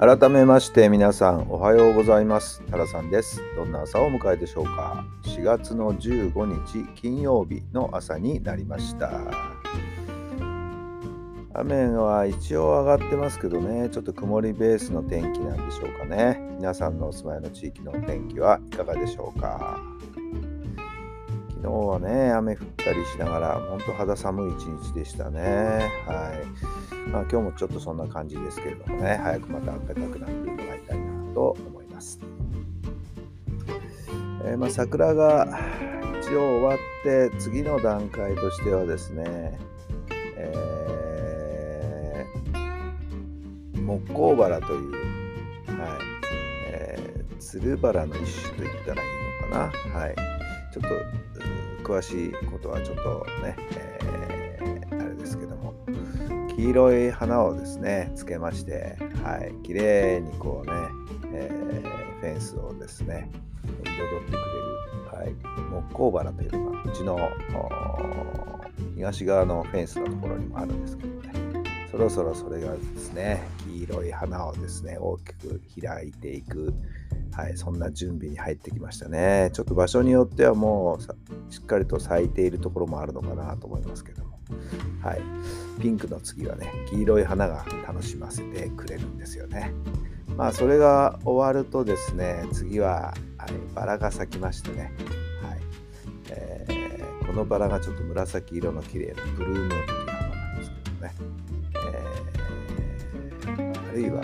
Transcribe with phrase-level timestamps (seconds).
[0.00, 2.62] 改めまして皆さんおはようございます。
[2.70, 3.42] タラさんです。
[3.56, 5.04] どんな朝を迎えでしょうか。
[5.24, 9.10] 4月の15日金曜日の朝になりました。
[11.52, 13.88] 雨は一応上がってますけどね。
[13.88, 16.40] ちょっと曇りベースの天気なんでしょうかね。
[16.58, 19.80] 皆さんのお住まいの地域の天気はいかがでしょうか。
[21.60, 32.20] 昨日はね雨降ったりしながら本当肌寒い一日でしたねはいまあ、今日もちょっとそんな感じですけれどもね、早くまた暖かくなってもらいたいなと思います。
[34.44, 35.46] えー、まあ、桜が
[36.20, 39.58] 一応終わって次の段階としてはですね、
[40.36, 45.98] えー、木工バラという、はい
[46.66, 49.08] えー、つるバラの一種と言ったらいい
[49.50, 49.98] のかな。
[49.98, 50.37] はい、
[50.80, 55.74] ちょっと詳しいことはちょっとね、えー、あれですけども、
[56.56, 60.72] 黄色い花をですねつけましてはい綺麗にこうね、
[61.32, 63.30] えー、フェンスをですね
[63.64, 64.44] 彩ってくれる、
[65.12, 65.34] はい、
[65.70, 67.18] 木工花というのがうちの
[68.94, 71.38] 東側のフェンスのところにもあるんですけどね。
[71.90, 76.74] そろそろそれがですね黄色い花をですね大きく開いていく
[77.38, 79.50] はい、そんな準備に入ってきましたね。
[79.52, 84.40] ちょっと場所によってはもうしっかりと咲いているところもあるのかなと思いますけども、
[85.00, 85.22] はい、
[85.80, 89.72] ピンクの次はね黄色い花が楽しませてくれるんですよね。
[90.36, 94.92] まあそれが終わるとですね次は、はい、バラが咲きましてね、
[95.40, 95.58] はい。
[96.30, 100.54] えー、このバラがちょっと紫色の綺麗なブルームーンという花な。
[100.54, 101.14] んですけどね、
[101.86, 104.22] えー、あるいは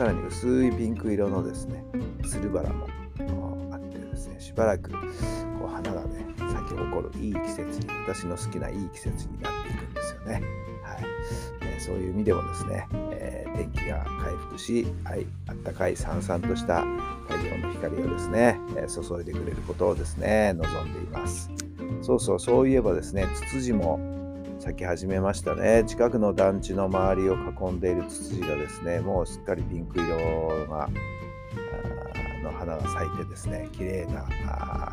[0.00, 1.84] さらに薄いピンク色のですね
[2.24, 2.88] つるバラも
[3.70, 4.96] あってですねしばらくこ
[5.64, 10.42] う花がね咲き誇るいい季節に私の好きないい季節になっていくんですよね。
[10.82, 11.04] はい
[11.60, 16.80] えー、そういう意味でもですね、えー、天気が回復し、はい、あったかいさんさんとした
[17.28, 21.50] 太陽の光をですね、えー、注いでくれることをですね望んでいます。
[22.00, 24.00] そうそうそういえばですねツツジも
[24.60, 25.84] 咲き始めましたね。
[25.86, 30.90] 近くの団地の周りを囲んでいるツツジがですねもうすっかりピンク色が
[32.42, 34.22] の花が咲いてですね綺麗な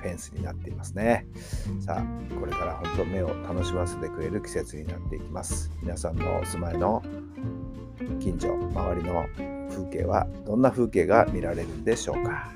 [0.00, 1.26] フェンスになっていますね。
[1.78, 5.70] さあこれから本当目を楽しませてくれる季節になっていきます。
[5.82, 7.02] 皆さんのお住まいの
[8.18, 9.26] 近所周りの
[9.68, 12.50] 風景はどんな風景が見られるんでしょうか。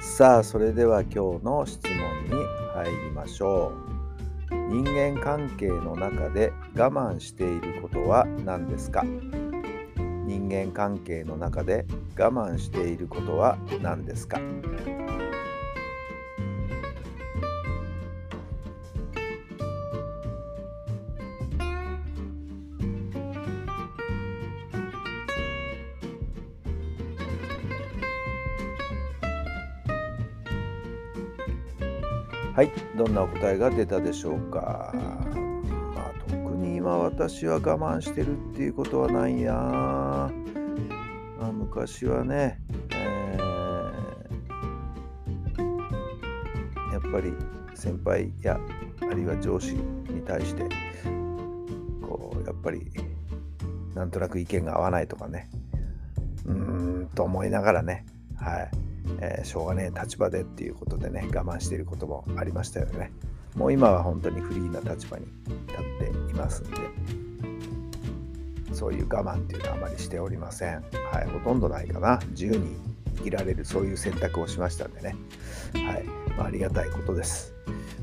[0.00, 1.94] さあそれでは今日の質問
[2.36, 3.95] に入りましょう。
[4.50, 9.04] 人間関係の中で我慢していることは何ですか？
[10.26, 11.86] 人間関係の中で
[12.18, 14.40] 我慢していることは何ですか？
[32.56, 34.90] はい、どんなお答えが出たでしょうか。
[35.94, 40.32] まあ、特に今私は我慢してるっていうことはないや。
[41.52, 42.58] 昔はね、
[42.94, 47.34] えー、やっぱり
[47.74, 48.58] 先輩や
[49.02, 50.66] あるいは上司に対して
[52.00, 52.90] こうやっぱり
[53.94, 55.50] なんとなく意見が合わないとかね
[56.46, 58.06] うーんと思いながらね
[58.36, 58.70] はい、
[59.20, 63.12] えー、しょうがねえ立場でっていうことでね我慢していることもありましたよね
[63.54, 65.26] もう今は本当にフリーな立場に
[65.68, 67.26] 立っていますんで
[68.76, 70.84] そういう我慢っていうのはあまりしておりません。
[71.10, 72.20] はい、ほとんどないかな。
[72.28, 72.76] 自由に
[73.16, 75.16] 生きられる、そういう選択をしましたんでね。
[75.72, 76.04] はい、
[76.36, 77.54] まあ、ありがたいことです。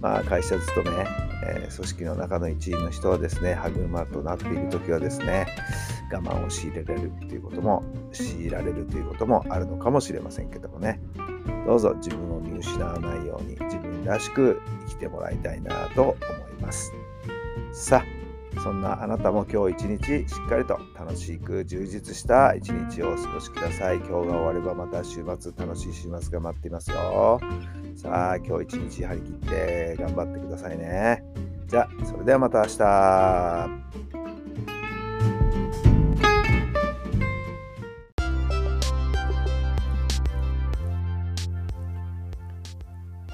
[0.00, 1.06] まあ、会社勤め、
[1.42, 5.46] えー、組織の中の一員の人はですね、歯車となっている時はですね、
[6.10, 7.82] 我慢を強いられるっていうことも、
[8.12, 11.00] 強いられるということもあるのかもしれませんけどもね。
[11.66, 16.12] どうぞ自分を見失わないように自分らしく生きてもらいたいなと思
[16.58, 16.92] います。
[17.72, 18.18] さあ
[18.62, 23.96] そんなあなたも今日一日しっかりと楽しく充実した一日をお過ごしください。
[23.98, 27.38] 今日が終わればまた週末、楽しい週末が待っていますよ。
[27.94, 31.22] さあ、今日一日張り切って頑張ってくださいね。
[31.66, 33.68] じゃあそれではまた明日